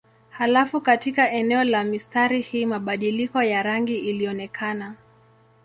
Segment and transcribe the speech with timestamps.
[0.29, 4.95] Halafu katika eneo la mistari hii mabadiliko ya rangi ilionekana.